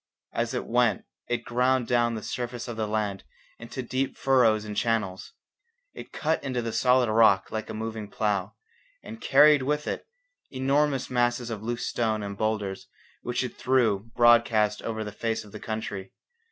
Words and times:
As 0.33 0.55
it 0.55 0.65
went 0.65 1.05
it 1.29 1.43
ground 1.45 1.85
down 1.85 2.15
the 2.15 2.23
surface 2.23 2.67
of 2.67 2.75
the 2.75 2.87
land 2.87 3.23
into 3.59 3.83
deep 3.83 4.17
furrows 4.17 4.65
and 4.65 4.75
channels; 4.75 5.33
it 5.93 6.11
cut 6.11 6.43
into 6.43 6.59
the 6.59 6.73
solid 6.73 7.07
rock 7.13 7.51
like 7.51 7.69
a 7.69 7.73
moving 7.75 8.09
plough, 8.09 8.55
and 9.03 9.21
carried 9.21 9.61
with 9.61 9.85
it 9.87 10.07
enormous 10.49 11.11
masses 11.11 11.51
of 11.51 11.61
loose 11.61 11.85
stone 11.85 12.23
and 12.23 12.35
boulders 12.35 12.87
which 13.21 13.43
it 13.43 13.55
threw 13.57 14.09
broadcast 14.15 14.81
over 14.81 15.03
the 15.03 15.11
face 15.11 15.43
of 15.43 15.51
the 15.51 15.59
country. 15.59 16.11